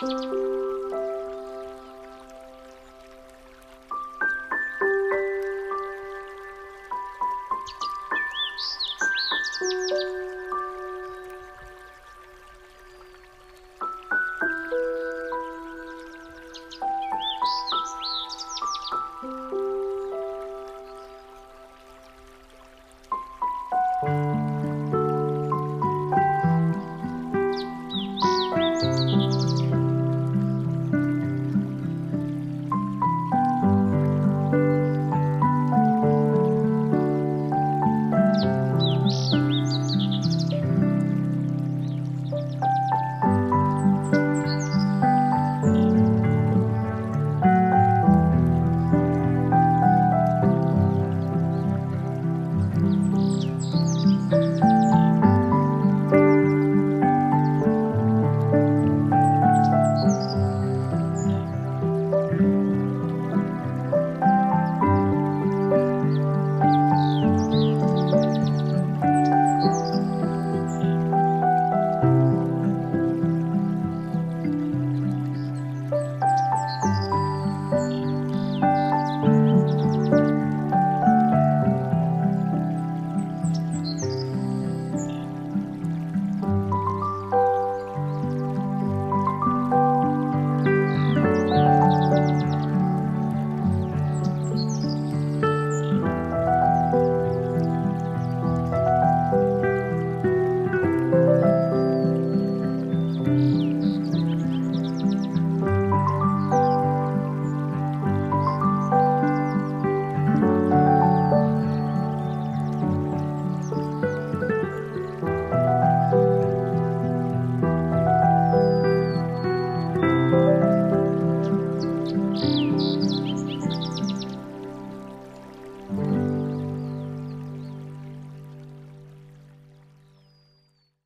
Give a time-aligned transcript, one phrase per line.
[0.00, 0.59] Música